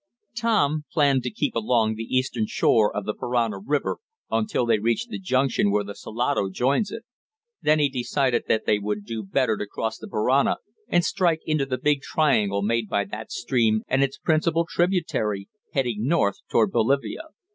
[0.35, 3.97] Tom planned to keep along the eastern shore of the Parana river,
[4.31, 7.03] until they reached the junction where the Salado joins it.
[7.61, 11.67] Then he decided that they would do better to cross the Parana and strike into
[11.67, 17.25] the big triangle made by that stream and its principal tributary, heading north toward Bolivia.